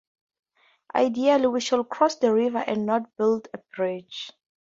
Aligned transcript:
Ideally, 0.95 1.45
we 1.45 1.61
should 1.61 1.87
cross 1.87 2.15
the 2.15 2.33
river 2.33 2.63
and 2.65 2.87
not 2.87 3.15
build 3.17 3.49
a 3.53 3.59
bridge. 3.59 4.31